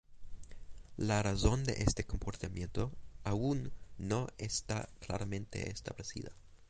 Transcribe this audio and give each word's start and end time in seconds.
La 0.97 1.21
razón 1.21 1.63
de 1.63 1.73
este 1.83 2.05
comportamiento 2.05 2.91
aún 3.23 3.71
no 3.99 4.29
está 4.39 4.89
claramente 4.99 5.69
establecida. 5.69 6.31